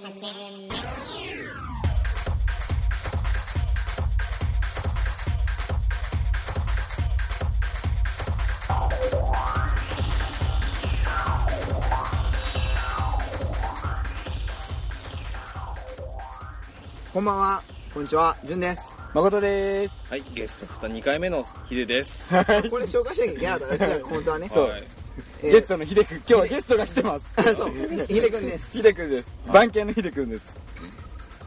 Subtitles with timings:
[0.00, 0.08] こ
[17.20, 17.62] んばんは
[17.92, 18.90] こんにちはじゅんです。
[19.12, 20.08] 誠です。
[20.08, 22.26] はい、ゲスト2回目のヒデです。
[22.70, 23.98] これ紹介しなきゃいけなかったね。
[24.08, 24.48] 本当はね。
[24.48, 24.99] そう
[25.42, 27.26] ゲストのヒデ君今日はゲストが来てます。
[27.56, 27.70] そう。
[28.06, 28.76] ひでくんです。
[28.76, 29.36] ヒデ君です。
[29.52, 30.52] 番犬のヒデ君です。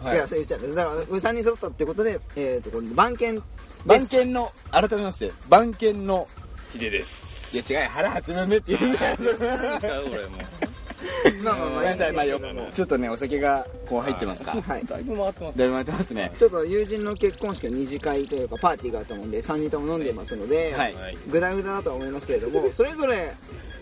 [0.01, 0.15] はい。
[0.15, 3.41] いやそう言っちゃうだから3人揃ったってことでえっとこれ番犬
[3.85, 6.27] 番犬の改めまして番犬の
[6.73, 7.55] ヒデです。
[7.55, 9.15] いや違う腹八分目って言うんだよ。
[9.21, 10.37] 何ですか、俺も
[11.43, 12.25] まあまあまあごめんなさいまあ。
[12.25, 12.39] よ
[12.73, 14.51] ちょっとねお酒がこう入ってますか。
[14.61, 14.85] はい。
[14.85, 16.31] だいぶ回ってますだいぶ回ってますね。
[16.37, 21.17] ちょっと友人の結婚式の二次会というかパーティーがあったもんで3人とも飲んでますので、はいはい。
[21.29, 23.33] グダグダだとは思いますけれどもそれぞれ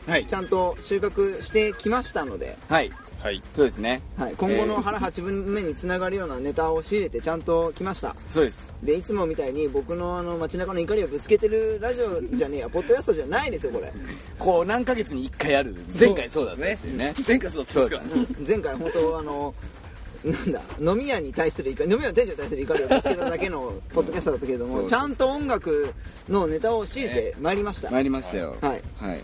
[0.08, 0.26] はい。
[0.26, 3.42] ちゃんと収穫してきましたので、はいはい。
[3.54, 4.02] そうですね。
[4.18, 8.16] はい、今後の腹8分目につながるようなネタを仕入れてちゃんと来ました。
[8.28, 8.74] そうです。
[8.82, 13.94] でいつもみたいに僕のあの街中の怒りをぶつけてるラジオじゃねえやポッドキャストじゃないですよこれ。
[14.40, 15.76] こう何ヶ月に1回ある。
[15.98, 17.14] 前回そうだったっていうね。
[17.28, 18.40] 前回そうだったんですか？
[18.48, 19.54] 前回本当あの
[20.24, 25.94] なんだ飲み屋に対する怒り飲み屋の店長に対する怒りをぶつけただけのポッドキャストだったけれどそうそうもちゃんと音楽
[26.30, 28.56] のネタを仕入れてまいりました、参りましたよ。
[28.62, 28.82] はい。
[28.98, 29.22] はい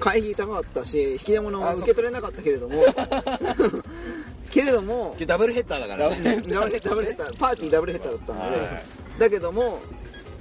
[0.00, 2.74] 会費高かったし引き出物を受け取れなかったけれども。
[4.50, 6.42] けれどもダブルヘッダーだからね。
[6.48, 8.82] ダブルヘッダブルヘッダーパーティーダブルヘッダーだったので、はい
[9.20, 9.78] だけども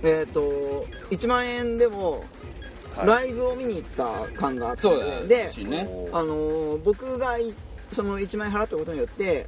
[0.01, 2.23] えっ、と1万円でも
[2.95, 3.07] はい。
[3.07, 5.49] ライブを見に行った感があって、で。
[5.49, 5.87] しね。
[6.11, 7.53] あのー僕がい
[7.91, 9.47] その1万円払ったことによって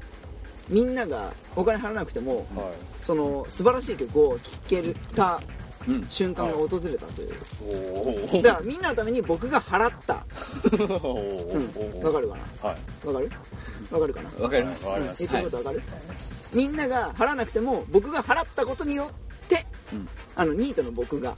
[0.69, 5.60] みんながお金払わなくてもはその素晴らしい曲を聴けるたうん
[6.09, 7.33] 瞬間が訪れたという、い。
[8.33, 8.41] おお。
[8.41, 10.23] だからみんなのために僕が払った。
[11.03, 12.69] おうんわかるかな？
[12.69, 13.07] はい。
[13.07, 13.31] わかる？
[13.91, 14.29] わかるかな？
[14.43, 14.85] わかります。
[14.85, 15.83] わかります言ってることわかる、
[16.55, 20.07] みんなが払わなくても僕が払ったことによって、うん。
[20.35, 21.35] あのニートの僕が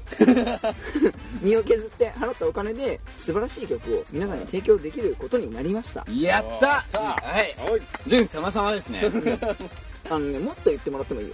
[1.42, 6.06] 身を削って払ったお金で素晴らしい曲を皆さんに提供できることになりました。
[6.10, 7.56] やったさあはい。
[7.72, 7.82] はい。
[8.06, 9.02] 潤様様ですね
[10.14, 11.34] あのねもっと言ってもらってもいいよ。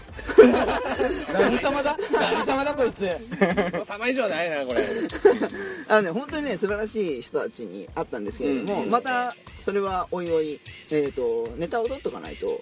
[1.34, 1.97] 何様だ。
[2.13, 3.09] 何様だこいつ。
[3.85, 4.79] 様以上ないな、これ。
[5.90, 12.62] あのね本当にね素晴らしい人たちに会ったんですけれども、うんまたそれはおいおい、えー、とネタを取っとかないと。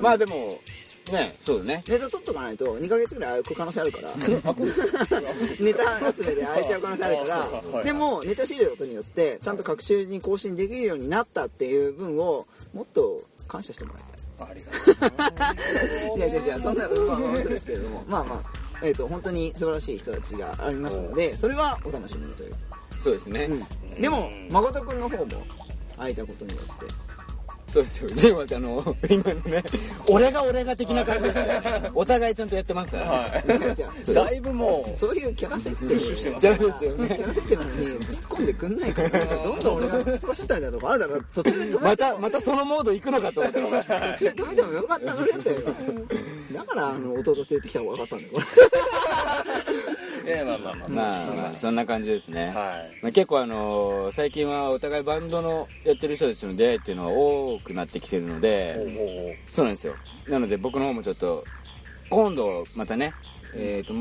[0.00, 0.58] まあでも
[1.12, 1.84] ねそうだね。
[1.86, 4.10] ネタ取っとかないと2ヶ月ぐらい空く可能性あるから。
[4.16, 7.38] ネタ集めで空いちゃう可能性あるから。
[7.38, 16.18] はいでもネタ仕入れたことによってちゃんと各週に更新できるようになったっていう分をもっと感謝してもらいたいありがとう。
[16.18, 18.04] いやいやいやそんなまあまあそうですけれども。
[18.06, 22.54] まあまあえー、と本当に素晴らしい人たちがありましたのでそれはお楽しみにという、
[22.98, 23.48] そうですね。
[23.94, 24.00] うん。
[24.00, 25.44] でも誠君の方も
[25.96, 26.86] 会えたことによって
[27.72, 29.62] そうですよ潤はあの今のね
[30.06, 31.90] 俺が俺が的な感じですね。
[31.94, 37.08] お互いちゃんとやってますからは違う違うそれだいぶもそういうキャラ設定してますじゃあだよね。
[37.16, 45.54] キャラ設定なのに突っ込んでくんないからどんどん俺が突っ走ったみたいなとこあるだろ途中で止めまたまたそのモード行くのかと思って途中で止めてもよかったのねって
[46.54, 48.32] だからあの弟連れてきた方が分かったんだよ
[50.44, 50.88] まあまあまあ。
[50.88, 52.46] まあまあそんな感じですね。
[52.46, 52.98] はい。
[53.02, 58.76] まあ、結構あのー最近はお互いバンドのやってる人たちの出会いっていうのが多くなってきてるのおで
[59.48, 59.52] お。
[59.52, 59.94] そうなんですよ。
[60.28, 61.44] なので僕の方もちょっと
[62.10, 63.12] 今度またね
[63.54, 63.94] えっ、と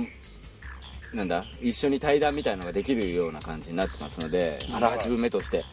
[1.13, 5.65] なんだ一緒に対談みたいのができるような感じになってますので腹8分目として。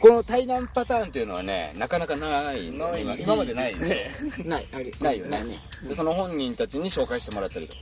[0.00, 3.02] この対談パターンっていうのはねなかなかないない。
[3.02, 5.44] 今今までないんですよれないありないよね。
[5.44, 5.58] ね。
[5.88, 7.80] でその本人たちに紹介してもらったりとか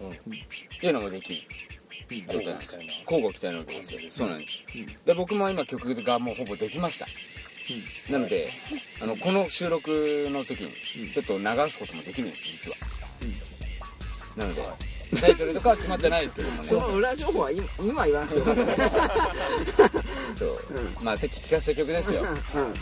[0.00, 0.10] うん。
[0.10, 0.14] っ
[0.80, 1.40] ていうのもできる。
[2.10, 5.14] 交互期待な交互期待なわけですよそうなんです。
[5.14, 7.06] 僕も今曲がもうほぼできました。
[8.10, 8.48] なので
[9.02, 9.90] あのこの収録
[10.30, 12.76] の時にちょっと流すこともできるんです実は。
[14.36, 14.62] なので
[15.20, 16.68] タイトルとかは決まってないですけどもね。
[16.68, 18.72] その裏情報は今今言わなくてよかったね
[20.34, 20.58] そう
[21.02, 22.22] まあさっき聞かせた曲ですよ。
[22.22, 22.24] う
[22.60, 22.74] ん。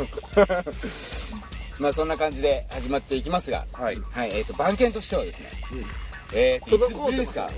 [1.83, 3.67] まあそんな感じで始まっていきますが。
[3.73, 3.97] はい。
[4.11, 4.31] はい。
[4.33, 5.51] えっ、と番犬としてはですね、
[6.33, 7.51] えー と滞ってますか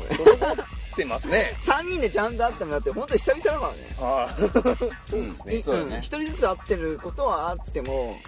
[0.93, 1.55] ってますね。
[1.63, 3.79] 3人でちゃんと会ってもらって本当に久々だからね。
[4.01, 4.29] あ
[5.09, 5.55] そうですね。
[5.57, 5.97] いそうだね。
[5.97, 6.01] ん。
[6.01, 8.19] 一人ずつ会ってることはあっても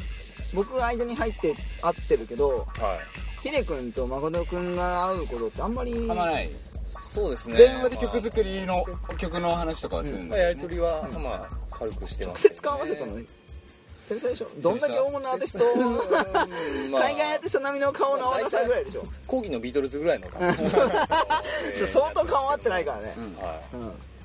[0.54, 2.84] 僕が間に入って会ってるけどあ。
[2.84, 2.98] はい。
[3.42, 6.50] ヒデ君と誠君が会うことってあんまりあんまない。
[6.86, 7.56] そうですね。
[7.56, 8.84] 電話で曲作りの
[9.16, 13.18] 曲の話とかはするんまあ、ですよやりとりは、まあ、軽くして直ます、接顔合わせたの？
[13.18, 13.26] に
[14.10, 14.48] 久々でしょ。
[14.60, 15.64] どんだけ大物アーティスト。
[16.90, 17.02] まあ。
[17.02, 19.04] 海外アーティスト並みの顔の合わせぐらいでしょ。
[19.28, 20.68] 後期のビートルズぐらいの感じ
[21.78, 23.80] そう相当顔合ってないからね、はうん。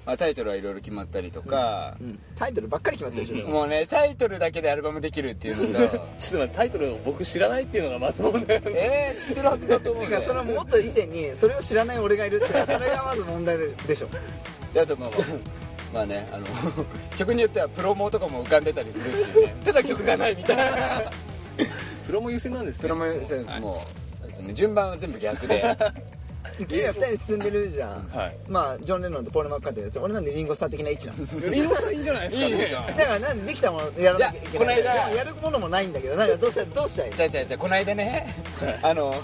[0.05, 1.95] まあ、タイトルはいろいろ決まったりとか。
[2.01, 2.19] う、ん。
[2.35, 3.65] タイトルばっかり決まってるでしょも。
[3.65, 13.57] うねタイトルだけでアルバムできるっていうのと ちょっと待ってタイトルを僕知らないっていうのがまず問題なんでえー、知ってるはずだと思うかそれはもっと以前にそれを知らない俺がいるってそれがまず問題
[13.87, 14.07] でしょ。
[14.73, 16.45] であとまあまあまあねあの
[17.17, 19.55] 曲によってはプロモとかも浮かんでたりするっていうね。
[19.63, 21.11] ただ曲がないみたいな。
[22.05, 22.81] プロも優先なんですね。
[22.81, 23.81] プロモセンスも
[24.21, 24.53] そうですね。
[24.53, 25.75] 順番は全部逆で
[26.67, 28.37] 君ら二人進んでるじゃん、はい。
[28.47, 31.49] まあジョン・レノンとポール・マッカートニーって俺なんでリンゴスター的な位置なの。
[31.49, 35.05] リンゴさんいいんじゃないですかいいじゃんだからなんでできたものやらなきゃいけないいやこの間。
[35.05, 37.13] でもやるものもないんだけどなんかどうしたどうしたい？
[37.13, 38.27] じゃあじゃあじゃあこの間ね。
[38.81, 39.15] あの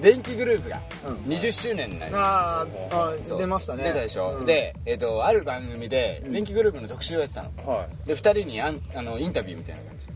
[0.00, 0.80] 電気グループが。
[1.06, 1.14] うん。
[1.32, 3.38] 20周年になりまあーあそう。
[3.38, 3.84] 出ましたね。
[3.84, 4.46] 出たでしょ、うん。
[4.46, 10.06] で、えっとある番組で電気グループの特集をやってたの、はで2人にあんあのインタビューみたいな感じ。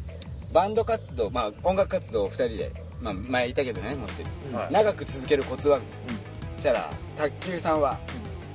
[0.52, 4.72] バンド活動、まあ、音楽活動を2人で、まあ、前いたけどね持ってる、はい。
[4.72, 5.78] 長く続けるコツは？
[5.78, 6.20] みたいな、
[6.56, 7.98] そしたら卓球さんは、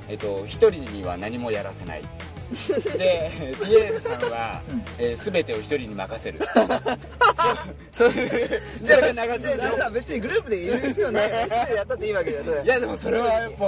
[0.10, 2.04] えっと、1人には何もやらせない。
[2.98, 3.31] で
[3.63, 4.62] ピエールさんは、
[5.00, 6.40] えー全てを1人に任せる。
[7.92, 9.51] そそういうじゃあ長じゃ
[9.88, 11.28] あ別にグループでいる必要ない。
[11.30, 12.63] 一人でやったっていいわけだよそれ。
[12.63, 13.60] いやでもそれはやっぱい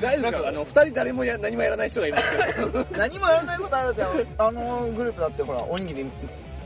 [0.00, 0.48] 大丈夫ですか？
[0.48, 6.10] あの二人誰もや何もやらない人がいますけど 何もやらないことあるだってあのグループだってほらおにぎり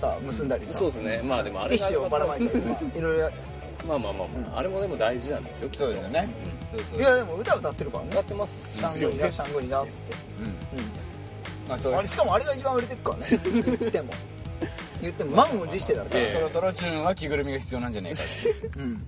[0.01, 0.79] さ結んだりさ。
[0.79, 1.21] そうですね。
[1.23, 3.31] まあでもあれがティッシュをばらまいたりとか いろいろや
[3.87, 6.29] まあまあまあ、まああれもでも大事なんですよそうですよね、
[6.73, 8.11] そうそういやでも歌歌ってるからね。
[8.13, 8.79] 歌ってます。
[8.99, 10.15] シャングリラシャングリラっつって
[11.69, 11.95] まあそう。
[11.95, 13.25] あれしかもあれが一番売れてるからね。
[13.79, 14.13] 言っても。
[15.01, 15.37] 言っても。
[15.37, 16.33] 満を持してだから、ええ。
[16.35, 18.19] そろそろチューンは着ぐるみが必要なんじゃないか
[18.79, 19.07] うん。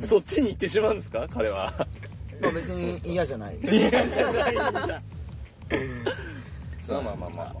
[0.00, 1.26] そっちに行ってしまうんですか？
[1.32, 1.72] 彼は。
[2.42, 3.58] まあ別に嫌じゃない。
[6.88, 7.52] まあまあまあまあ、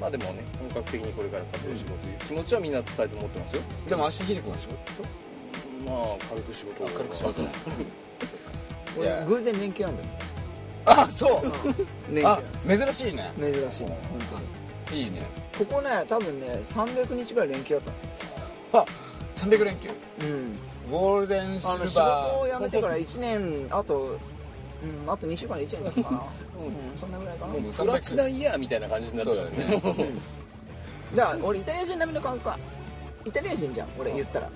[0.00, 3.62] まあでもね本格的にこれから活動しようという気持ちはみんな伝えて持ってますよ。
[3.86, 4.76] でも明日ヒデ君の仕事
[5.84, 6.88] まあ軽く仕事を。
[6.88, 7.42] 軽く仕事。
[7.44, 7.52] だい
[8.98, 9.24] 俺や。
[9.26, 10.08] 偶然連休なんだよ。
[10.86, 11.42] あそ
[12.10, 12.14] う。
[12.14, 13.30] 連あ休珍しいね。
[13.38, 13.98] 珍しいの本
[14.88, 15.02] 当に。
[15.02, 15.22] いいね。
[15.58, 17.84] ここね多分ね300日ぐらい連休だっ
[18.72, 18.84] たの。
[18.84, 18.86] あ
[19.34, 19.90] 300連休。
[20.20, 20.58] うん。
[20.90, 24.18] ゴールデンシルあの仕バー事を辞めてから1年あと
[24.82, 26.22] うんあと2週間で1年経つかな。
[26.58, 27.52] うんそんなぐらいかな。
[27.52, 30.10] もうプラチナイヤーみたいな感じになってそうだよね。
[31.14, 32.58] じゃあ俺イタリア人並みの感覚か
[33.24, 34.50] イタリア人じゃん俺言ったら。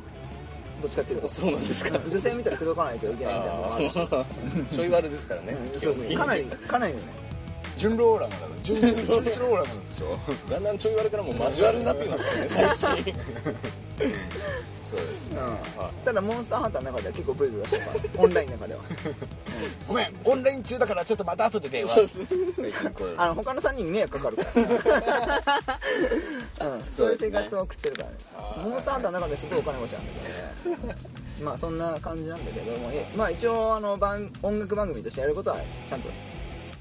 [0.82, 1.28] どっちかっていうと。
[1.28, 1.98] そうなんですか。
[2.08, 4.74] 女性見たら口説かないといけないみたいなとこもあるし。
[4.74, 5.56] ちょい悪ですからね。
[5.72, 6.14] うんそうそう。
[6.16, 7.04] かなりかなりよね
[7.76, 10.18] 純ローラムだから純純純ローラムでしょ
[10.50, 13.14] だんだんちょい悪からもう交わるになってきますからね最近
[14.84, 15.40] そうですね
[16.04, 18.80] ただモンスターハンターの中では結構ブイブイはしてたからオンラインの中では
[19.88, 24.42] ごめんオンライン中だからちょっとまた後で電話そうそう最近こうあの他の3人に迷惑かかるか
[26.58, 28.14] ら、うん、そういう生活を送ってるからね
[28.62, 30.18] モンスターハンターの中ですごいお金持ちなんだけ
[30.68, 30.94] どね
[31.42, 35.56] まあそんな感じなんだけどもまあ一応あの番音楽番組としてやることは
[35.88, 36.10] ちゃんと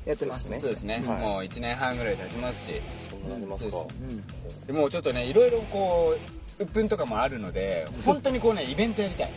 [0.06, 0.60] やってますね。
[0.60, 1.04] そうですね。
[1.08, 1.20] はい。
[1.20, 2.82] もう1年半ぐらい経ちますし。
[3.10, 3.72] そんなりますか。
[3.72, 4.24] そううん。
[4.68, 6.16] でもうちょっとねいろいろこ
[6.60, 9.32] う鬱憤とかもあるので本当にこうねイベントやりたい。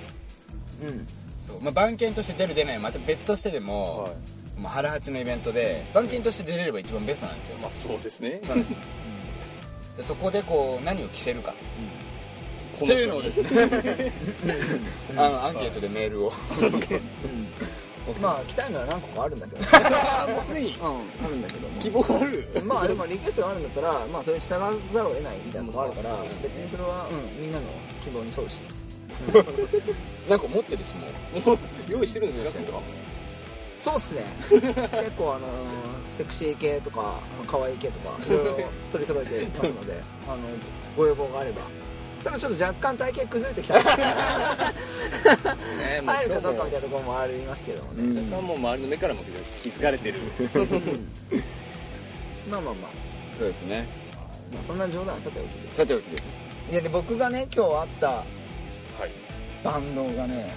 [0.82, 1.06] うん。
[1.40, 4.60] そう、まあ、番犬として出る出ないまた別としてでも、はい。
[4.60, 8.40] もう腹八のイベントで番犬として出れれば一番ベストなんですよ、まあそうですね。
[9.96, 11.54] でそこでこう何を着せるか。
[12.78, 14.12] こというのをですね。
[15.16, 16.32] あのアンケートでメールを
[18.20, 19.62] まあ来たいのは何個かあるんだけど、
[20.32, 20.76] もうすでに。
[20.76, 20.86] うん、
[21.24, 21.78] あるんだけども。
[21.78, 22.48] 希望がある。
[22.64, 27.66] まあでもリクエストがあるんだったらまあそれに従わざるを得ないみたいなとこあるから別にそれは、うん、みんなの
[28.02, 28.60] 希望に沿うし。
[30.28, 31.06] なんか持ってるしも
[31.54, 31.58] う。
[31.88, 32.80] 用意してるんですか
[33.78, 34.24] そうっすね。
[34.50, 35.46] 結構あの
[36.08, 40.38] セクシー系とか可愛い系とかいろいろ取り揃えてますのであの
[40.96, 41.62] ご要望があれば
[42.26, 43.74] ただちょっと若干体型崩れてきた。
[46.04, 49.22] 入るかどうかみたいなところもありますけどもね、も若干もう周りの目からも
[49.62, 50.18] 気づかれてる。
[52.50, 52.90] まあまあまあ。
[53.32, 53.86] そうですね。
[54.52, 55.76] まあそんな冗談はさておきです。
[55.76, 56.28] さておきです。
[56.68, 58.26] いやで僕がね今日会ったはい。
[59.62, 60.52] バンドがね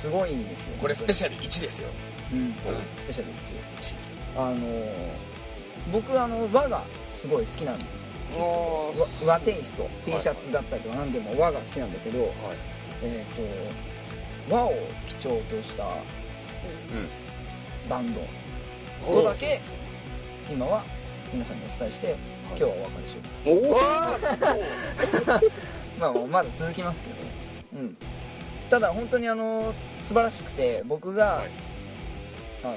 [0.00, 0.76] すごいんですよ。
[0.80, 1.88] これスペシャル1ですよ。
[2.32, 2.54] うん、
[2.96, 3.34] スペシャル1
[4.36, 5.28] あのー
[5.92, 7.84] 僕あの和がすごい好きなんで
[8.34, 8.92] 和
[9.26, 12.32] 和テイスト T シャツだったりとか何でも和が好きなんだけど、
[13.02, 14.72] えっ、と和を
[15.06, 15.84] 基調とした
[17.88, 18.20] バンド。
[19.04, 19.60] ことだけ
[20.50, 20.84] 今は
[21.32, 22.16] 皆さんにお伝えして
[22.48, 23.50] 今日はお別れしよう。
[26.04, 27.30] お おまあまだ続きますけどね。
[27.74, 27.96] うん。
[28.70, 31.50] ただ本当にあの素晴らしくて僕が、はい。
[32.64, 32.76] あの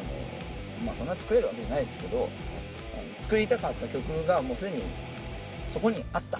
[0.85, 2.29] まあそんな作れるわけじゃないですけど
[3.19, 4.83] 作りたかった曲がもうすでに
[5.71, 6.39] そこにあった。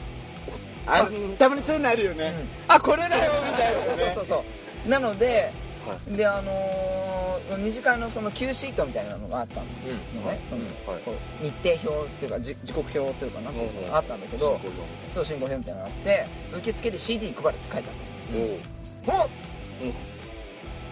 [0.87, 1.07] あ
[1.37, 2.33] たまにそういうのあるよね、
[2.67, 4.11] あこれだよみたいなね。
[4.15, 4.43] そうそうそ
[4.87, 5.53] うなので、
[6.09, 9.71] であの二次会のその Q シートみたいなのがあったのね、
[11.39, 13.51] 日程表っていうかじ時刻表というかな。
[13.51, 13.81] んていう。
[13.81, 14.59] のがあったんだけど、
[15.09, 17.95] そう進行表みたいなのがあって受付で CD 配るって書いてあっ
[19.07, 19.29] たおおの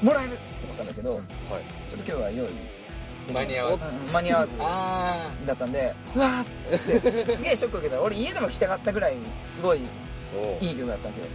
[0.02, 1.22] おもらえるって思ったんだけど、はい。
[1.90, 2.48] ちょっと今日は用意
[3.34, 3.86] 間に合わず。
[3.86, 7.36] うん間に合わずあだったんでうわーって。
[7.36, 8.02] すげえショック受けた。
[8.02, 9.80] 俺家でも弾きたかったぐらいすごい
[10.36, 11.28] おいい曲だったわけよ。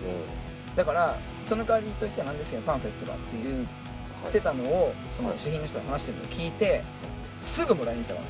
[0.75, 3.65] おだからその代わりといってはなんですけどパンフレットだって言
[4.29, 6.83] ってたのをその主品の人が話してるのを聞いて
[7.39, 8.21] すぐもらいに行ったわ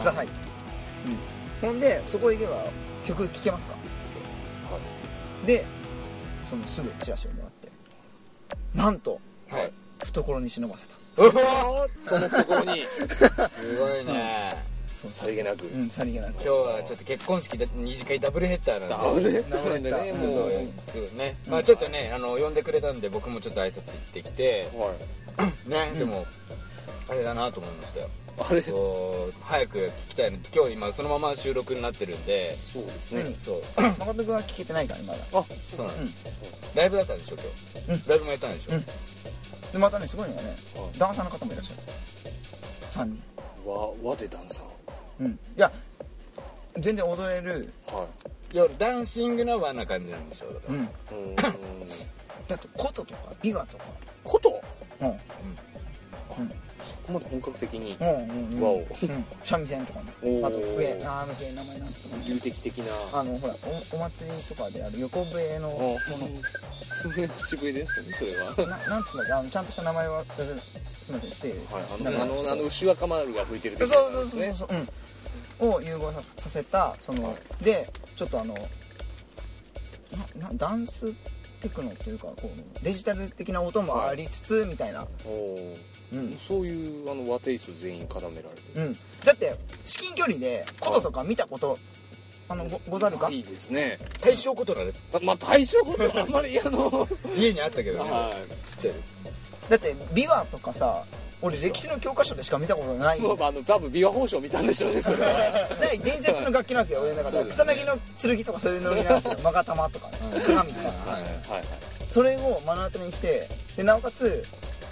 [0.00, 2.64] ください、うん、ほんでそこ行けば
[3.04, 3.74] 曲聴けますか？
[5.44, 5.64] で
[6.48, 7.68] そのすぐチラシをもらって。
[8.74, 9.72] なんとはい。
[10.02, 10.94] 懐に忍ばせた
[12.02, 12.86] そのところに。
[12.86, 14.64] すごいね。
[14.90, 15.66] そうさりげなく。
[15.66, 16.32] うんさりげなく。
[16.32, 18.94] 今日はちょっと結婚式で二次会ダブルヘッダーなんで。
[18.94, 19.68] ダブルヘッダー。
[19.70, 24.68] なんでねもうすぐねまあちょっとねあの呼んでくれたんで僕もちょっと挨拶行ってきて。
[24.74, 24.94] は
[25.66, 25.68] い。
[25.68, 26.26] ねでも
[27.08, 28.08] あれだなと思いましたよ。
[28.38, 28.62] あれ？
[28.62, 32.50] そう早く聞きたいの今日今そのまま収録になってるんで。
[32.52, 33.62] そうです何ねそう。
[33.76, 35.40] 誠君は聴けてないからねまだ。
[35.40, 36.14] あそうなのうん。
[36.74, 37.36] ライブだったんでしょ
[37.86, 38.08] 今日。
[38.08, 38.72] ライブもやったんでしょ。
[38.72, 38.84] うん
[39.72, 41.80] でまたねすごいのがねはいダンサーの方もいらっしゃる。
[42.90, 43.70] 3人。
[43.70, 44.66] わ和でダンサー。
[45.20, 45.32] うん。
[45.32, 45.70] いや
[46.78, 48.06] 全然踊れるは
[48.52, 48.56] い。
[48.56, 50.80] や俺ダンシングな和な感じなんでしょだからうん。
[50.80, 51.34] うーん。
[52.48, 53.84] だって琴とか琵琶とか。
[54.24, 54.62] こと？
[55.00, 55.20] うん
[56.82, 58.60] そこまで本格的にうんうんうん。
[58.60, 60.46] 和をうん三味線とかおねー。
[60.46, 61.02] あと笛。
[61.04, 63.54] ああの笛名前なんつうの流的的なあのほら
[63.92, 65.98] おお祭りとかである横笛のも
[67.00, 68.54] すごい口笛ですよねそれは。
[68.56, 69.32] のななんつうんだっけ？
[69.32, 70.42] あのちゃんとした名前はえ
[71.02, 71.30] すみません。
[71.30, 74.54] 失礼ですはいあのあのあの牛若丸が吹いてるそう時そうそうそう。
[74.54, 78.54] そう、うん、を融合ささせたその、でちょっとあの
[80.34, 81.12] ななダンス
[81.60, 85.06] テクノというかこうデジタル的な音もありつつ、みたいな、
[86.12, 86.16] う。
[86.16, 86.36] ん。
[86.38, 88.86] そういうあの和テイスト全員絡められてる。
[88.86, 91.78] うん、だって至近距離で琴とか見たこと、
[92.48, 93.98] あのごござるか、いいですね。
[94.20, 98.10] 大正ことならあまあ大正ことはあんまりあの 家にあったけどね。
[98.10, 98.94] はちっちゃい。
[99.68, 101.04] だって琵琶とかさ
[101.42, 103.20] 俺歴史の教科書でしか見たことない。
[103.20, 105.28] もうあの多分琵琶法師を見たんでしょうねそれは。
[105.80, 111.64] ない伝説の楽器なんだよ俺だから草薙の剣とかそういうのになるけど勾玉とかね鏡とかはいはいはい
[112.06, 114.44] それを目の当たりにしてでなおかつ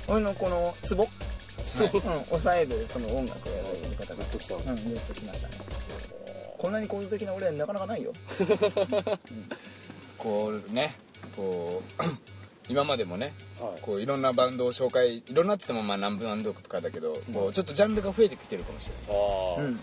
[0.06, 4.54] 俺のこのツボ、うん、抑えるその音楽をやられてる方がグッときた。
[4.54, 5.54] わうんグッときましたね。
[6.56, 8.12] こんなに構造的な俺なかなかないよ。
[10.16, 10.94] こうね
[11.36, 12.02] こう
[12.68, 13.34] 今までもねはい
[13.82, 19.80] こういろんなバンドを紹介いろんなっつってもまあ何バンドとかだけど、こうちょっとジャンルが増えてきてるかもしれああ、うん。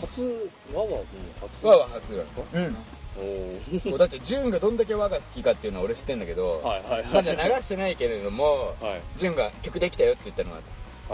[0.00, 1.04] 初和はもう
[1.40, 1.66] 初？
[1.66, 2.76] ない和は初なんですかうん。
[3.18, 3.90] おー。
[3.90, 9.18] こうだって潤がどんだけ和が好きかっていうのは俺知ってんだけど、はいはいまだ流してないけれどもはい。
[9.18, 10.60] 潤が曲できたよって言ったのが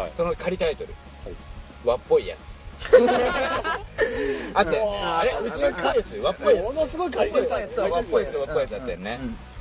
[0.02, 0.12] はい。
[0.14, 0.92] その仮タイトル。
[1.24, 1.34] はい
[1.84, 2.66] 「和っぽいやつ」
[4.54, 5.32] あってあれ？
[5.48, 6.18] 宇宙開発？
[6.20, 9.18] 和っぽいやものすごい借りつちゃった和っぽいやつ和っぽいやつだったよね。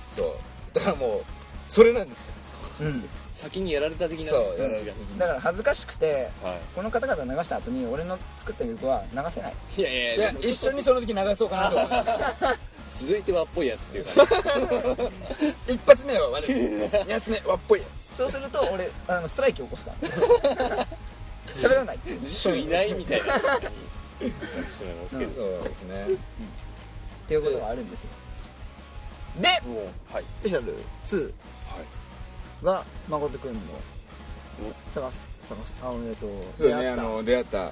[0.10, 0.36] そう。
[0.74, 1.24] だからもう
[1.68, 2.34] それなんですよ。
[2.82, 4.26] うん、うん先にやられた的な。
[4.28, 4.58] そう。
[4.58, 9.54] 感じがだから恥ずかしくてはこの方々流した後に俺の作った曲は流せない。
[9.78, 11.96] いいやいやいや一緒にその時流そうかなと思って。
[12.98, 14.12] 続いて和っぽいやつっていうか。
[15.68, 16.54] 一発目は和です。
[17.06, 18.18] 二発目和っぽいやつ。
[18.18, 20.88] そうすると俺あのストライキ起こすから。
[21.58, 23.42] 喋らない主いないみたいな感
[24.20, 26.06] じになってしまいますけどそうですね。
[26.06, 28.10] っていうことがあるんですよ。
[29.42, 29.50] で
[30.14, 30.24] はい。
[30.40, 30.74] スペシャル
[31.06, 31.34] 2
[32.64, 33.60] が誠くんの
[34.90, 36.96] 探す探すあのえっとそう出会った。
[36.96, 37.72] ねあの出会った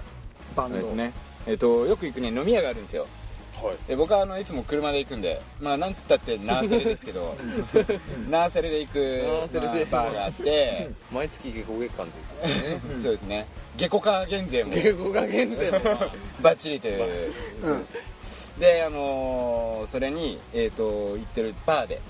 [0.55, 0.77] バンド。
[0.77, 1.11] ですね。
[1.47, 3.07] えっとよく行くね飲み屋があるんですよ。
[3.61, 3.77] はい。
[3.87, 7.35] で僕はあのいつも車で行くんでまあなんつったってナーセレですけど
[8.29, 9.85] ナーセレで行くナーセレで。
[9.89, 12.81] まあバーがあって 毎月下校月間というかね。
[13.01, 13.47] そうですね。
[13.77, 14.73] 下戸化減税も。
[14.75, 15.79] 下校が現在も。
[16.41, 16.95] バッチリとい
[17.29, 17.97] うそうです。
[18.59, 21.95] であのーそれにえっと行ってるバーで。
[21.95, 22.03] はい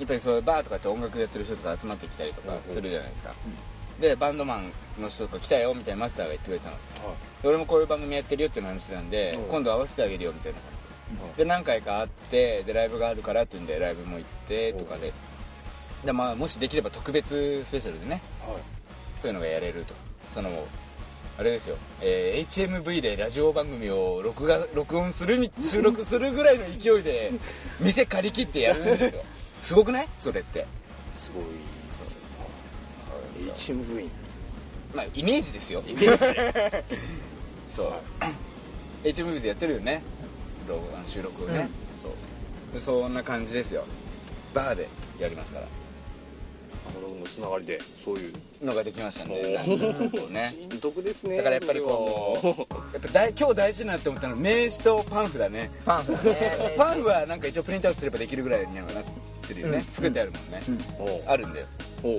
[0.00, 3.34] やっぱりそういうバーとかって音楽やってる人とか集まってきたりとかうんするじゃないですか、
[4.00, 6.72] でバンドマンの人とか来たよみたいなマスターが言ってくれたの。
[6.74, 9.48] はで俺もこういう番組やってるよって話してたんで、うん。
[9.50, 15.12] 今度合わせてあげるよみたいな感いじで何回か会ってでライブがあるからっていうんでライブも行ってとかで。
[16.04, 18.62] で、まあ、もしできれば特別スペシャルでねはい。
[19.18, 19.94] そういうのがやれると。
[20.30, 20.66] その
[21.38, 27.32] あれですよ、えー HMV でラジオ番組を録画録音するみ収録するぐらいの勢いで
[27.80, 29.22] 店借り切ってやるんですよ
[29.62, 30.08] すごくない？
[30.18, 30.66] それって。
[31.14, 31.44] すごい
[31.90, 34.08] そう HMV
[34.94, 35.82] まあイメージですよ。
[35.86, 36.34] イメージ。
[36.34, 36.84] で
[37.66, 37.92] そう。
[39.04, 40.02] HMV でやってるよね。
[41.06, 41.68] 収録をね、
[42.00, 42.12] そう。
[42.74, 43.84] でそんな感じですよ。
[44.54, 44.88] バーで
[45.18, 45.66] やりますから。
[47.20, 48.32] のつながりでそういう。
[48.64, 50.52] のができましたんとなくこうね。
[50.70, 55.70] 深刻ですねだからやっぱりこうやっぱ大今日大事だなって思ったのは名刺とパンフだね。
[55.84, 56.74] パンフだね。
[56.76, 59.10] パンフはなんか一応プリントアウトすればできるぐらいにはなって
[59.54, 59.84] るよね、うん。
[59.92, 60.62] 作ってあるもんね、
[61.26, 61.66] あるんだよ。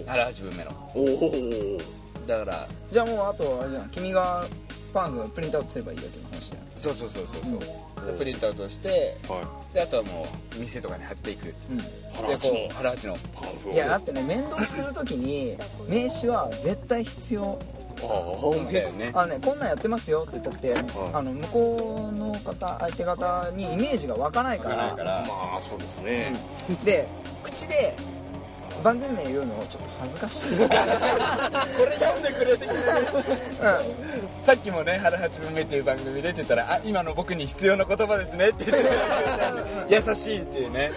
[0.07, 0.71] 腹八分目の。
[0.95, 2.01] おう。
[2.27, 4.45] だからじゃあもうあとあれじゃん君が
[4.93, 7.57] パンフプリントアウトすればいいだけの話だよそうそうそうそうそう、う。
[7.57, 7.59] ん。
[8.11, 9.41] でプリントアウトしては
[9.73, 11.45] であとはもう店とかに貼っていく。
[11.45, 11.79] でうん。
[12.13, 13.17] 腹八のこう腹八の。
[13.33, 15.57] パンフをいやだってね面倒するときに
[15.89, 17.57] 名刺は絶対必要
[18.03, 19.11] ああそうだよね。
[19.13, 20.73] あのねこんなんやってますよって言ったって、
[21.13, 25.11] あの向こうの方相手方にイメージが湧かないかわからないから。
[25.21, 26.35] らまあそうですね。
[26.83, 27.07] で
[27.43, 27.95] 口で
[28.81, 32.81] 番組名言うのちょっと恥ずかしい、うん、これ読んでくれてくれる
[34.39, 40.91] さっきもね「腹八分目」っていう番組出てたら「あ今の僕に必要な言葉ですね」って言って優しいっていうね。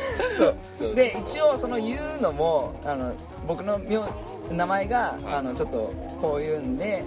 [0.79, 0.95] そう。
[0.95, 3.13] で一応その言うのもあの
[3.47, 4.01] 僕の名
[4.51, 7.03] 名前が、あのちょっとこういうんで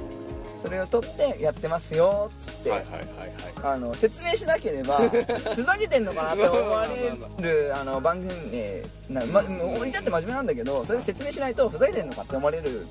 [0.58, 3.76] それを取ってやってますよっつって、はいはいはいはい。
[3.76, 4.98] あの説明しなければ
[5.56, 12.86] ふざけてんのかなって思われるあの番組名な、ま、もう至って真面目なんだけどそれ説明しないとふざけてんのかって思われる。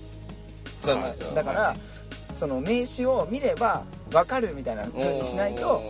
[0.85, 1.35] そうそうそう。
[1.35, 1.77] だから
[2.35, 5.83] その名刺を見れば分かるみたいな風にしないと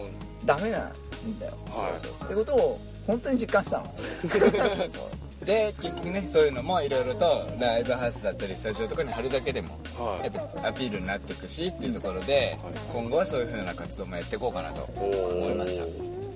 [0.44, 1.52] ダメなんだよ。
[1.70, 2.00] はい。
[2.00, 3.94] そうそうってことを本当に実感したの
[5.46, 10.24] で結局ねそういうのもいろいろとライブハウスだったりスタジオとかに貼るだけでもはい。
[10.24, 12.58] やっぱアピールになっていくしっていうところで
[12.92, 15.84] 今後はそういう風な活動もやっていこうかなと思いました。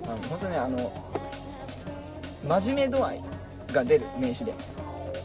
[0.09, 1.11] あの本当ねあの
[2.47, 3.21] 真面目度合い
[3.71, 4.53] が出る名刺で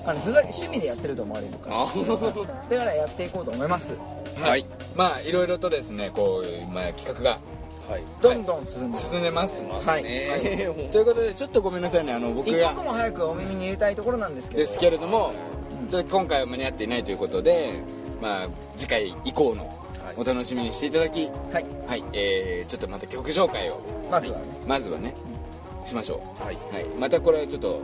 [0.04, 1.86] あのふざけ趣味でやってると思われるからあ
[2.70, 3.96] だからやっていこうと思います。
[4.40, 4.66] はい。
[4.96, 7.38] まあいろいろとですねこう、まあ、企画が
[7.88, 8.02] はい。
[8.20, 10.02] どんどん進んでる進んでますはい。
[10.90, 12.12] ということでちょっとごめんなさいね。
[12.12, 14.62] あの僕が一刻も早くお耳に入れたいところなんですけど。
[14.62, 15.32] ですけれども
[15.88, 17.80] ちょっと今回は間に合っていないということで
[18.20, 19.72] まあ次回以降の
[20.16, 21.66] お楽しみにしていただきはい。
[21.86, 24.44] はい、えー、ちょっとまた曲紹介をまずはね。
[24.66, 25.14] まずはね
[25.84, 26.44] しましょう。
[26.44, 26.56] はい。
[26.72, 27.80] はい、またこれはちょっと、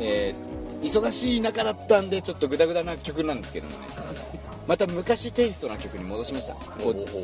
[0.00, 0.50] えー
[0.80, 3.86] 忙しい中だったんでちょっとグダグダな曲なんですけどもね
[4.70, 6.54] また昔テイストな曲に戻しました。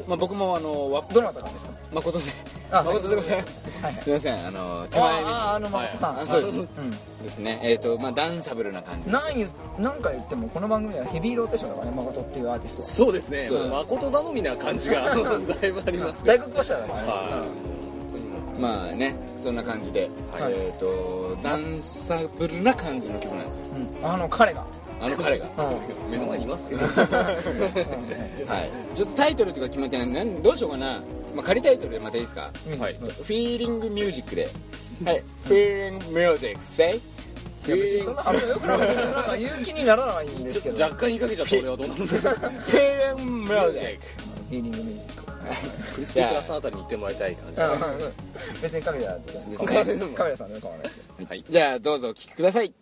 [0.09, 1.73] まあ、僕もあのわどなたなんですか？
[1.93, 2.25] 誠で
[2.73, 4.03] あ誠でございます、はいはい。
[4.03, 6.57] すいませんあの手前にあああの誠さん、あそうです。
[6.57, 6.91] うん。
[6.91, 6.97] で
[7.31, 7.61] すね。
[7.63, 12.83] えっ、とまあダンサブルな感じ何言何回言ってもこの番組ではヘビーローテーションだからね誠っていうアーティスト。
[12.83, 13.29] はそうです。
[13.29, 17.45] ね誠頼みな感じがだ いぶありますね大学講師だからね、は
[18.59, 20.53] まあねそんな感じで、はい。
[20.53, 23.63] えっ、とダンサブルな感じの曲なんですよ。
[24.01, 24.05] うん。
[24.05, 24.67] あの彼が、
[25.01, 25.47] あの彼が。
[25.47, 26.87] うん目の前にいますけど。
[26.87, 26.87] は
[28.61, 28.97] い。
[28.97, 30.07] ちょっとタイトルとか決まってない。
[30.07, 31.03] なんどうしようかな、
[31.35, 32.51] まあ、仮タイトルでまたいいですか。
[32.65, 34.49] フィーリングミュージックで
[35.05, 36.95] はいフィーリングミュージック say?
[37.67, 40.83] いや別にそんな発表よくなかったなんか言う気にならないんですけど。
[40.83, 44.05] 若干言いかけちゃった俺はどうなんですかフィーリングミュージック。
[44.49, 45.27] フィーリングミュージック
[45.95, 47.61] クリス・ピークラスあたりに行ってもらいたい感じ。
[48.63, 50.53] 別にカメラさん。
[50.53, 51.29] の構わないですけど。
[51.29, 51.45] はい。
[51.49, 52.73] じゃあどうぞお聴きください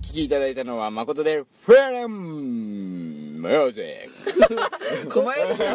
[0.00, 3.84] 聴きいただいたのは誠で「フェレンミュージッ
[5.04, 5.66] ク小林君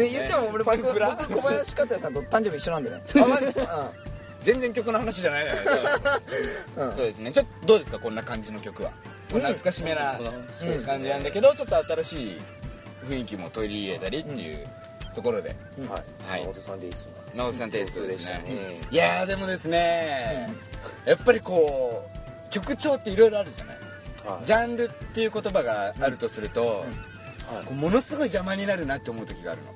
[0.00, 0.10] ね。
[0.10, 0.94] 言っても俺僕僕
[1.34, 3.92] 小林克也さんと誕生日一緒なんでね」あマジですか？
[4.40, 5.76] 全然曲の話じゃないじゃないです
[6.74, 7.30] か、そうですね。
[7.30, 8.00] ちょっとどうですか？
[8.00, 8.90] こんな感じの曲は。
[9.28, 10.18] 懐かしめな
[10.84, 12.40] 感じなんだけどちょっと新しい
[13.08, 14.66] 雰囲気も取り入れたりっていう
[15.14, 15.54] ところで、
[16.28, 16.40] はい。
[16.40, 17.06] 誠さんでいいっす。
[17.06, 18.18] ね直さんテイストです。
[18.18, 18.80] ね曲でしたね。
[18.90, 20.50] いやーでもですね、
[21.06, 22.11] やっぱりこう
[22.52, 23.76] 曲調っていろいろあるじゃない、
[24.24, 24.44] はい。
[24.44, 27.64] ジャンルっていう言葉があるとすると、はい。
[27.64, 29.72] こうものすごい邪魔になるなって思う時があるの。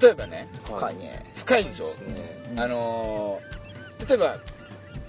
[0.00, 1.24] 例えばね深いね。
[1.34, 2.54] 深いでしょ、ですね。
[2.56, 4.38] あのー例えば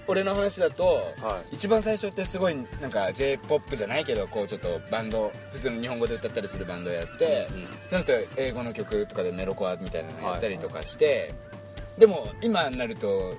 [0.08, 0.84] 俺の話だと、
[1.22, 1.54] はい。
[1.54, 7.68] 一番最初ってすごいなんか j p o p じゃないけどこうちょっとバンド普通の日本語で歌ったりするバンドをやって、うんうん。
[7.88, 11.32] その後英語の曲とかでメロコアみたいなのやったりとかして、
[11.98, 13.36] でも今になると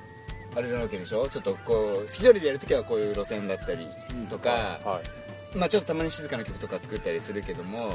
[0.55, 1.27] あれなわけでしょ？
[1.29, 3.87] ちょっとこう一人でやるときはこういう路線だったり
[4.29, 4.49] とか、
[4.83, 5.01] は
[5.53, 5.57] い。
[5.57, 7.93] まあちょっとたまに静かな曲とか作ったりするけども、うん。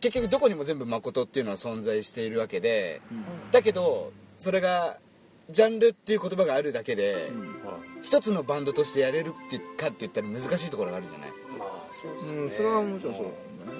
[0.00, 3.00] 結局どこにも全部誠っていうのは存在しているわけで、
[3.52, 4.98] だけどそれが
[5.50, 7.24] ジャンルっていう言葉があるだけで、はい
[8.02, 11.30] 一つのバンドとしてやれるってかって言ったら難しいところがあるじゃない？
[11.58, 12.42] まあそうですね。
[12.42, 13.24] うんそれはもちろんそう。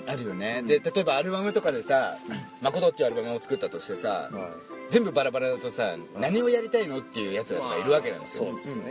[0.06, 2.16] だあるよね、で例えばアルバムとかでさ
[2.62, 8.82] 「誠」っていうアルバムを作ったとしてさ、はい全部バラバラだとさ何をやりたいのっていうやつらとかいるわけなんですよ、そうですね。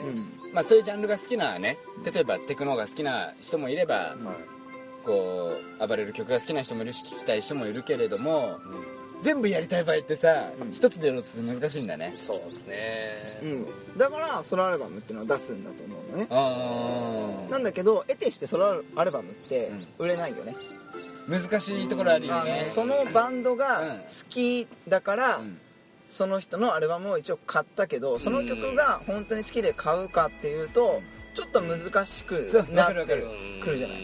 [0.52, 4.16] まあそういうジャンルが好きなね例えばテクノが好きな人もいれば、はい。
[5.06, 8.60] こう暴れる曲が好きな人もいるし聞きたい人もいるけれども、
[9.22, 12.12] 全部やりたい場合ってさ、一つでやろうとすると難しいんだね。
[12.16, 13.39] そうですね。
[13.42, 13.98] うん。
[13.98, 16.28] だからソロアルバムっていうのを出すんだと思うのね。
[16.30, 20.56] あなんだけど得てしてソロアルバムって売れないよね、
[21.30, 23.98] 難しいところあるよあねのそのバンドがうん。
[24.00, 25.58] 好きだから、うん
[26.13, 31.02] その人のアルバムを一応買ったけどその曲が本当に好きで買うかっていうと
[31.34, 33.23] ちょっと難しくなって
[33.62, 33.97] くるじゃない？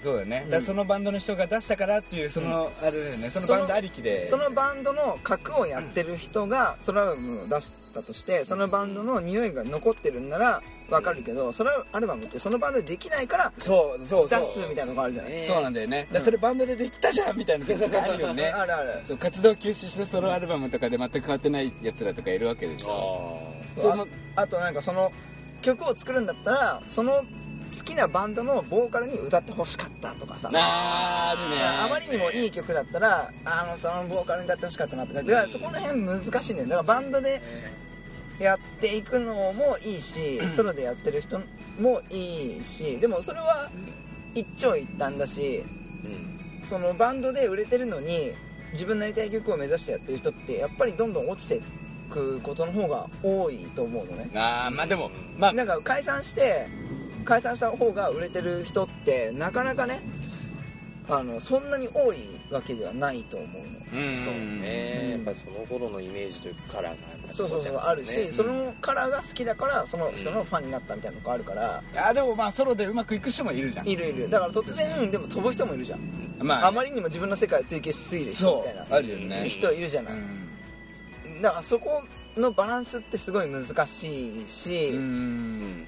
[0.00, 3.28] そうだよね、だからそのバンドの人が出したからっていうその、あれだよね。
[3.28, 4.26] そのバンドありきで。
[4.26, 10.60] そのバンドの核をやってる人がソロアルバムを出したとしてそのバンドの匂いが残ってるんなら
[10.92, 14.40] わかるけどソロアルバムってそのバンドでできないからそうそうそう。
[14.40, 15.44] 出すみたいなのがあるじゃない？
[15.44, 18.44] そうなんだよね、だからそれバンドでできたじゃんみたいな時とかあるよね。
[18.48, 19.00] あるある。
[19.04, 23.40] そう活動休止してソロアルバムとかで全く変わってないやつらとかいるわけでしあょ。
[23.76, 23.90] あそう。
[23.92, 25.10] そのああとなんかその
[25.62, 30.50] 曲を作るんだったらその好きなバンドのボーカルに歌ってほしかったとかさ。
[30.52, 31.62] あるね。
[31.62, 37.40] あまりにもいい曲だったらあのそのボーカルに歌ってほしかったなとかだからそこら辺難しいねだからバンドで
[38.42, 41.40] やっていくのもいいしソロでやってる人
[41.80, 43.70] もいいしでもそれは
[44.34, 45.62] 一長一短だし
[46.04, 46.64] うん。
[46.64, 48.32] そのバンドで売れてるのに
[48.72, 51.60] 自分のやりたい曲を目指してやってる人ってやっぱりどんどん落ちて
[52.10, 54.30] くことの方が多いと思うのね。
[54.34, 56.66] ああまあでもまあなんか解散して
[57.24, 60.00] 解散した方が売れてる人ってなかなかね
[61.08, 62.16] あのそんなに多い
[62.50, 63.68] わけではないと思うの。
[63.68, 64.18] うん。
[64.18, 65.10] そうね。
[65.12, 73.88] やっぱりその頃のイメージというかカラーがそうそうそうあるし、そのカラーが好きだからその人のファンになったみたいなのがあるから、あーでもまあソロでうまくいく人もいるじゃん。
[73.88, 74.30] いるいる。
[74.30, 76.00] だから突然でも飛ぶ人もいるじゃん、
[76.40, 76.68] まあ。
[76.68, 78.82] あまりにも自分の世界を追求しすぎる人そみたいな。
[78.82, 79.48] うあるよね。
[79.48, 80.12] 人いるじゃない、
[81.42, 82.02] だからそこ
[82.36, 85.86] のバランスってすごい難しいし、うん。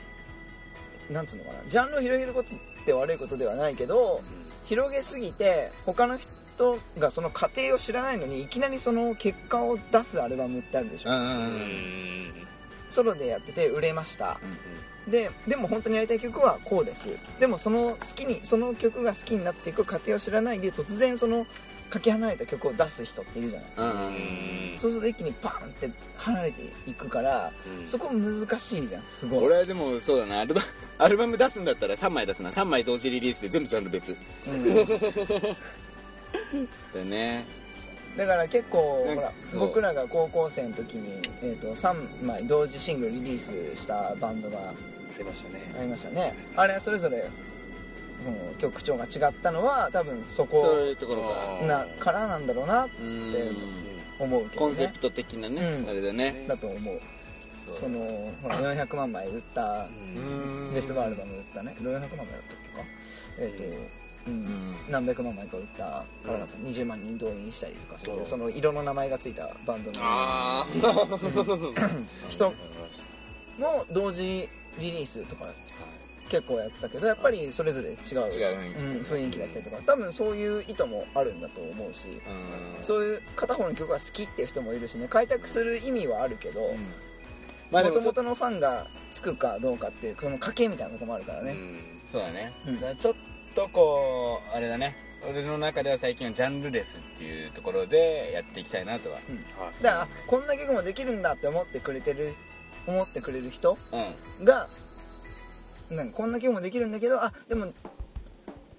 [1.11, 1.59] なんつうのかな。
[1.69, 4.21] ジャンルを広げることって悪いことではないけど、
[4.65, 11.11] 広げすぎて他の人がその過程を知らないのにいきなりその結果を出すアルバムってあるでしょ、
[12.89, 14.41] ソロでやってて売れました、
[15.09, 17.09] ででも本当にやりたい曲はこうです。
[17.41, 21.47] でもその好きにその曲が好きになっていく過程を知らないで突然その
[21.95, 27.87] かけ離れた曲を出す人っているじゃない、うんうんそうすると一気にバーンって離れていくから、うん。
[27.87, 29.47] そこ難しいじゃんすごい。
[29.47, 30.41] 俺はでもそうだな。
[30.41, 30.63] アルバ
[30.99, 32.51] アルバム出すんだったら3枚出すな。
[32.51, 34.17] 3枚同時リリースで全部ジャンル別。
[36.93, 37.45] だよね。
[38.17, 44.75] だから結構うんほら僕らが高校生の時に、えー、と3枚同時シングルリリースしたバンドがあ
[45.17, 45.73] りましたね。
[45.79, 46.37] ありましたね。
[46.57, 47.31] あれはそれぞれ
[48.23, 51.67] その曲調が違ったのは多分そこそういうところか。
[51.67, 53.57] なからなんだろうなってうん。
[54.17, 55.89] 思うけど、ね、コンセプト的なねうん。
[55.89, 56.45] あれだね。
[56.49, 57.01] だと思う。
[57.73, 57.99] その
[58.43, 59.89] ほら400万枚売った
[60.75, 61.77] ベストアルバム売ったね。
[61.81, 62.27] 400万枚だったっ
[62.63, 62.85] けか。
[63.39, 63.59] えっ、
[64.27, 64.75] とうん。
[64.89, 66.57] 何百万枚か売ったからだった。
[66.59, 68.19] 20万人動員したりとかそう。
[68.19, 69.97] うんその色の名前がついたバンドの。
[70.01, 70.67] あ
[72.29, 72.53] 人
[73.59, 74.49] も同時
[74.79, 75.47] リリースとか
[76.29, 82.83] 結構やってたけどやっぱりそれぞれ違う雰囲気だったりとか多分そういう意図もあるんだと思うしうん。
[82.83, 86.75] そういう片方の曲が好きっていう人もいるしね開拓する意味はあるけど、
[87.71, 91.55] まあでも元々のファンがつくかどうかっていうその賭けみたいなとこもあるからね、
[92.07, 92.75] そうだね、うん。
[92.77, 93.15] だからちょっ
[93.55, 94.97] とこうあれだね。
[95.27, 99.19] 俺の中では最近はジャンルレスっていうところでやっていきたいなとは。
[99.81, 102.35] だからあこんな曲もできるんだって思ってくれてる
[102.87, 103.79] 思ってくれる人
[104.41, 104.45] うん。
[104.45, 104.69] が
[105.91, 107.73] なんかこんな曲もできるんだけどあでも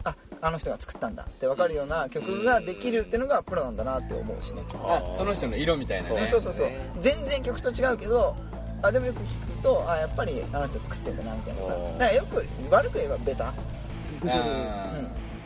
[0.04, 4.64] ああの人が作ったんだって分かるような曲ができるっていうのがプロなんだなって思うしね。
[4.84, 6.26] あその人の色みたいなね。
[6.28, 6.70] そうそうそう。
[7.00, 8.36] 全然曲と違うけど
[8.82, 11.68] あでもよく聞くとあやっぱりあの人作ってんだなみたいなさ。
[11.70, 13.54] だからよく悪く言えばベタ、あ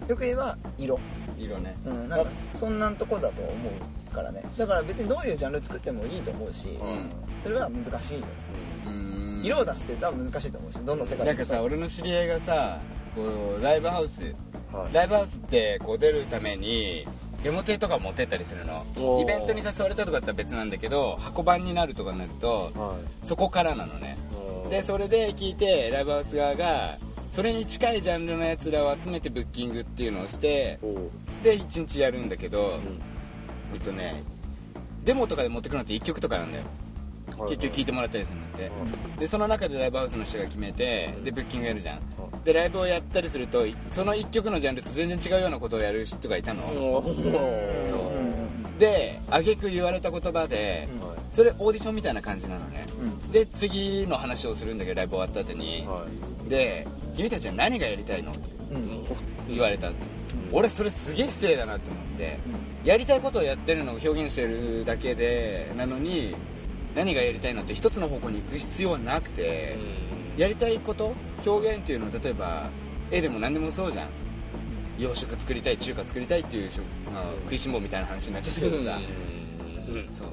[0.02, 1.76] うん、よく言えば色、ー色ね。
[1.86, 3.52] うん、なんかそんなんとこだと思
[4.12, 4.44] うからね。
[4.58, 6.78] だから別にどういうジャンル作ってもいいと思うし、
[7.44, 8.28] それは難しいよね。
[8.88, 8.99] うん
[9.44, 12.80] 色を出すって多分難しいと思うしどの世界なんかさ俺の知り合いがさ
[13.16, 13.22] こ
[13.60, 14.36] うライブハウス
[14.72, 14.94] はい。
[14.94, 17.06] ライブハウスってこう出るために
[17.44, 18.86] デモテとか持ってったりするの。
[19.22, 23.26] イベントに誘われたとかだったら別なんだけど箱番になるとかになるとはい。
[23.26, 24.18] そこからなのね。
[24.70, 27.00] でそれで聞いてライブハウス側が
[27.32, 30.80] それに近いジャンルのやつらを集めてブッキングっていうのをして
[31.44, 32.72] で1日やるんだけど、ん。
[33.74, 34.24] えっとね
[35.04, 36.64] デモとかで持ってくるのって1曲とかなんだよ。
[36.64, 36.89] はい
[37.48, 38.64] 結局聴いてもらったりするのって。
[38.64, 38.72] はい
[39.20, 42.00] でその中でライブハウスの人が決めてでブッキングやるじゃん。
[42.46, 46.64] でライブをやったりするとその1曲のジャンルと全然違うようなことをやる人がいたの。
[47.84, 48.80] そう。
[48.80, 52.86] で挙句言われた言葉ではいそれオーディションみたいな感じなのね。
[53.02, 53.32] うん。
[53.32, 55.86] で次の話をするんだけどライブ終わった後に。
[55.86, 56.06] は
[56.48, 56.50] い。
[56.50, 59.54] で「君たちは何がやりたいの?」ってうん。
[59.54, 59.92] 言われた
[60.52, 62.40] 俺それすげえ失礼だなって思って。
[62.86, 66.34] やりたいことをやってるのを表現してるだけでなのに
[66.96, 69.78] 何がやりたいのって一つの方向に行く必要はなくて
[70.38, 71.14] やりたいこと
[71.46, 72.70] 表現っていうのは例えば
[73.12, 74.10] 絵でも何でもそうじゃん。
[75.00, 79.00] 洋食作りたい中華作りたいっていう食、まあ、食いしん坊みたいな話になっちゃったけどさ。
[80.12, 80.28] そう。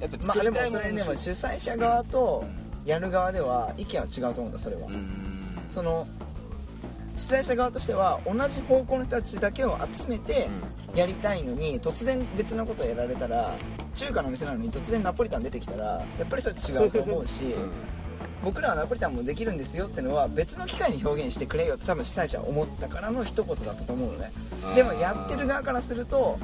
[0.00, 2.44] やっぱ作りたいもそれでものの主催者側と
[2.84, 5.56] やる側では意見は違うと思うんだそれは、うん。
[5.70, 6.08] その
[7.14, 10.48] 主催者側としては同じ方向の人たちだけを集めて
[10.94, 13.54] やりたいのに突然別のことをやられたら
[13.94, 17.54] 中華の店なのに突然ナポリタン出てきたらやっぱりそれ違うと思うし、
[18.42, 24.32] 僕らはナポリタンもできるんですよってのは別の機会に表現してくれよって多分主催者は思ったからの一言だったと思うのね。
[24.74, 26.38] でもやってる側からすると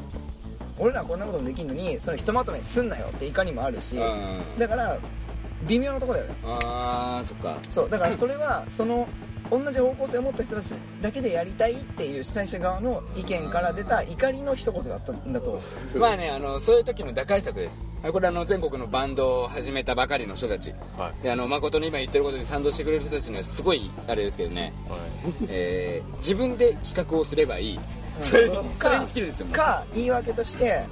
[0.78, 4.59] 俺らはこんなこともできるのにそのひとまとめにすんなよって怒りもあるしうん。
[4.59, 4.98] だから
[5.66, 6.37] 微妙なところだよね。
[6.44, 7.59] ああそっか。
[7.68, 9.09] そうだからそれはその
[9.50, 15.61] 同じ方向性を持った人たちだけでやりたいっていう主催者側の意見から出た怒りの一言だったんだと。
[15.96, 17.84] まあねあのそういう時の打開策です。
[18.12, 20.74] これあの全国のバンドを始めたばかりの人たち。
[20.96, 21.22] はい。
[21.22, 24.72] であの誠の今言ってることに賛同してくれる人たちにはすごいあれですけどね、
[25.48, 27.80] えー自分で企画をすればいい、
[28.20, 30.84] それそれにか尽きるんですよか言い訳として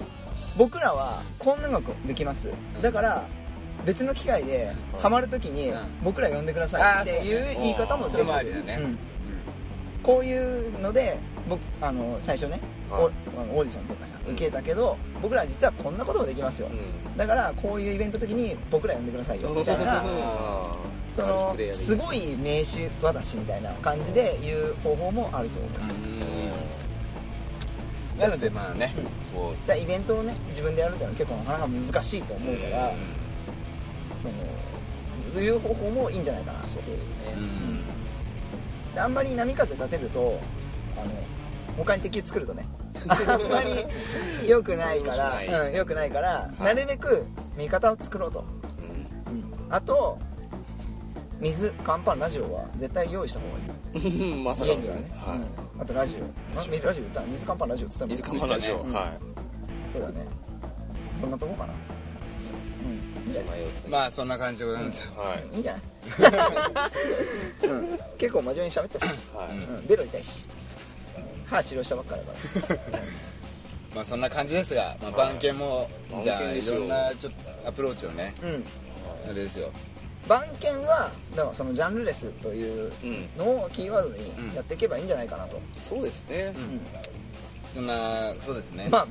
[0.56, 2.50] 僕らはこんなのができます。
[2.80, 3.26] だから
[3.86, 5.78] 別の機会でハマる時にうん。
[6.02, 8.78] 僕ら呼んでくださいっていう言い方もそれもありだね。
[8.82, 8.98] うん。
[10.02, 11.18] こういうので
[11.48, 16.68] 僕あの最初ね、オーディションとかさ受けたけど、僕らは実はこんなこともできますよ、
[17.16, 20.02] だからこういうイベントの時に僕ら呼んでくださいよみたいな。
[21.14, 25.70] そのすごい名刺渡しみたいな感じで言う方法もあると思う。
[28.16, 28.20] うん。
[28.20, 28.92] なのでまあね
[29.34, 32.92] こだからイベントをね自分でやるっていうのは結構なかなか難しいと思うから、
[34.16, 34.34] その
[35.32, 36.78] そういう方法もいいんじゃないかなって。
[36.78, 37.00] いうう、
[37.36, 38.94] うん。
[38.94, 40.40] であんまり波風立てると
[40.96, 41.10] あの
[41.76, 42.66] 他に敵作るとね。
[43.08, 46.62] あんまり良くないから、うん、良くないから、い。
[46.62, 47.24] なるべく
[47.56, 48.44] 味方を作ろうと、
[49.70, 50.18] あと
[51.38, 54.34] 水乾パンラジオは絶対用意した方がいい。
[54.42, 55.82] まさか家にはね、はうん。
[55.82, 56.24] あとラジオ。
[56.58, 57.20] あラジオ言った？
[57.22, 58.78] 水乾パンラジオっつったいら水釜ラジオ。
[58.80, 59.12] うんは
[59.92, 60.14] そうだね。
[61.20, 61.72] そんなとこかな。
[61.72, 62.94] うん。
[62.94, 65.00] いそんな様子まあそんな感じでございます。
[65.00, 65.54] よはい。
[65.54, 65.82] いいんじゃない、
[67.68, 69.48] うん、結構真面目に喋ったし、はい。
[69.50, 70.46] うん、ベロ痛いし。
[71.46, 72.32] 歯治療したばっかだか
[72.74, 72.78] ら。
[73.94, 78.34] まあそんな感じですが、まあ、番犬もはいじゃあい番犬ですよろんなちょっとアプローチをね。
[78.42, 78.64] うん。
[79.24, 79.70] あれですよ。
[80.28, 83.28] 番犬はだからそのジャンルレスといううん。
[83.38, 86.52] のをキーワードにやっていけばいいんじゃないかなと、そうですね。
[86.56, 86.80] うん。
[87.72, 88.88] そんなそうですね。
[88.90, 89.06] まあ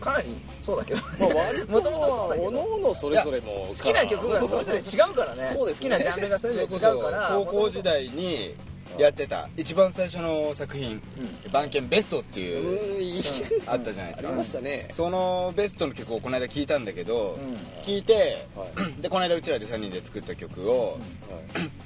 [0.00, 0.28] かなり
[0.60, 1.00] そうだけど。
[1.18, 2.48] まあ割ともともとそうだけど。
[2.48, 5.42] おのおのそれぞれも好きな曲がそれぞれ違うからね。
[5.54, 5.90] そうですね。
[5.90, 8.54] 好きなジャンルがそれぞれ違うから高校時代に
[8.98, 9.48] やってた。
[9.56, 11.00] 一番最初の作品
[11.52, 13.22] 「番犬ベスト」ってういう
[13.66, 14.28] あったじゃないですか。
[14.28, 14.88] ありましたね。
[14.92, 17.56] そのベストの曲をこの間聞いたんだけど、ん。
[17.82, 18.66] 聞いて、は
[19.00, 20.98] でこの間うちらで3人で作った曲を、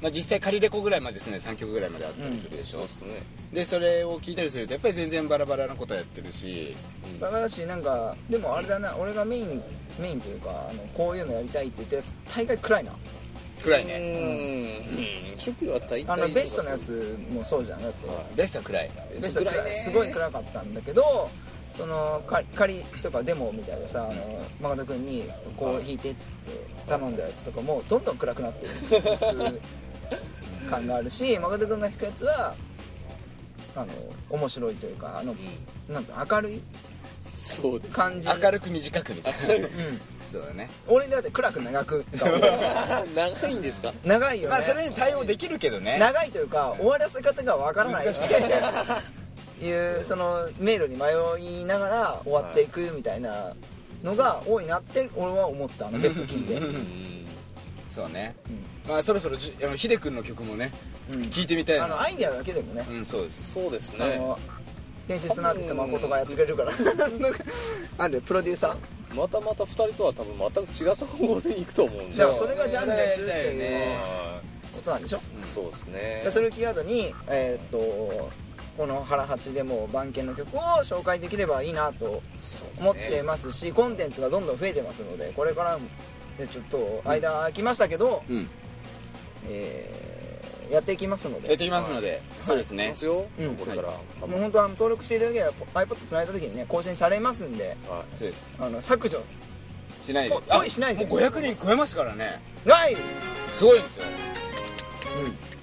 [0.00, 2.86] まあ、実際仮レコぐらいまでですね3曲ぐらいまであったりするでしょ、
[3.52, 6.76] でそれを聞いたりするとやっぱり全然バラバラなことやってるし
[7.20, 9.62] バカだしなんかでもあれだな俺がメイン
[9.98, 12.92] メインというかあのこういうのやりたいって言ってるやつ大概暗いな
[13.64, 15.36] 暗いうねん。
[15.36, 17.82] 初期は大体あのベストのやつもそうじゃん。
[17.82, 18.90] だって、ベストは暗い。
[19.14, 21.30] ベスト暗いすごい暗かったんだけど
[21.78, 29.60] そのか仮とかデモみたいなさあのマガト君にこう弾いてっつって頼んだやつとかもどんどん暗くなっていく
[30.68, 32.54] 感があるしマガト君が弾くやつは
[33.76, 33.86] あの
[34.28, 35.36] 面白いというかあの、
[35.88, 36.62] なんて明るい
[37.20, 39.66] そうです感じ明るく短くみたいな。
[39.66, 40.68] うんそうだね。
[40.86, 42.04] 俺だって暗く長く
[43.14, 43.92] 長いんですか？
[44.04, 45.98] 長いよね、まあそれに対応できるけどね。
[45.98, 48.06] 長いというか終わらせ方がわからない。
[49.60, 51.08] いうその迷路に迷
[51.60, 53.54] いながら終わっていくみたいな
[54.04, 55.88] のが多いなって俺は思った。
[55.88, 57.26] あのベスト聞いて、ううんん
[57.90, 58.36] そうね。
[58.86, 60.70] まあそろそろじあのヒデ君の曲もね
[61.10, 61.22] うん。
[61.22, 61.84] 聞いてみたいな。
[61.86, 63.52] あのアイデアだけでもね、うんそうです。
[63.52, 64.38] そうですあの
[65.08, 66.76] 伝説のアーティスト誠がやってくれるから。
[66.76, 66.92] な
[67.30, 67.44] んか
[67.96, 69.14] なんでプロデューサー？
[69.14, 72.34] またまた2人とは多分全く違った方向性に行くと思うんで。
[72.34, 73.96] それがジャンルですっていうね。
[73.96, 74.40] は
[74.74, 75.16] ことなんでしょ？
[75.16, 76.20] いそうですね。
[76.24, 78.30] でそれをキーワードにえーっと
[78.76, 82.22] この「ハラハチ」でも番犬の曲を紹介できればいいなと
[82.80, 85.78] 思ってますしコンテンツがどんどん増えてますのでこれから
[86.38, 88.48] でちょっと間空きましたけど、うん。
[89.48, 90.07] えー
[90.70, 91.48] やっていきますので。
[91.48, 92.22] やっていきますので。
[92.38, 92.90] そうですね。
[92.90, 93.56] ますようん。
[93.56, 93.88] これから
[94.26, 95.52] もう本当は登録していただければ
[95.82, 97.76] iPod つないだ時にね更新されますんで。
[97.88, 98.46] はそうです。
[98.58, 99.22] あの削除。
[100.00, 100.34] しないで。
[100.34, 101.06] ぽぽいしないで。
[101.06, 102.40] もう500人超えましたからね。
[102.64, 102.96] ない。
[103.48, 104.04] すごいですよ。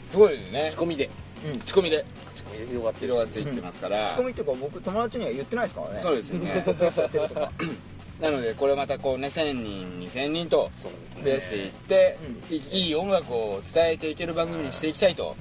[0.09, 0.67] すごいですね。
[0.67, 1.09] い仕込みで。
[1.45, 1.59] うん。
[1.59, 2.05] 口コミで。
[2.33, 4.07] 口コミで広がってる広がっていってますから。
[4.07, 5.99] 口コミっていうか僕友達には言ってないですからね。
[5.99, 6.49] そうですよね。
[6.55, 7.51] やってるとか
[8.19, 11.23] なのでこれまたこうね1000人2000人とそうですね。
[11.23, 12.17] 増やしていって、
[12.49, 15.35] ういいい音楽を伝えていける番組にしていきたいと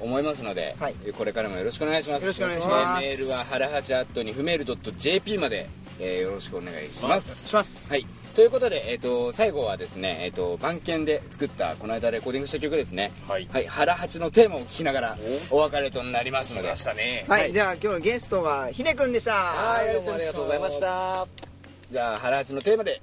[0.00, 0.94] 思いますので、はい。
[1.16, 2.22] これからもよろしくお願いします。
[2.22, 3.00] よろしくお願いします。
[3.00, 7.48] メールははらはち at にふめる .jp まで、えーよろしくお願いします。
[7.48, 7.88] します。
[7.90, 8.06] はい。
[8.34, 13.12] ということで、えー、と最後はですね、えー、と番犬で作ったこの間レコーディングした曲ですね。
[13.28, 13.46] はい。
[13.52, 15.18] はい、原八のテーマを聴きながら
[15.50, 15.58] お。
[15.58, 16.76] 別れとなりますので。
[16.76, 17.26] したね。
[17.28, 19.32] はい、じゃあ今日のゲストはひでくんでした。
[19.32, 19.92] はい。
[19.92, 21.51] どうもありがとうございました
[21.92, 22.98] じゃあ原八のテーマで。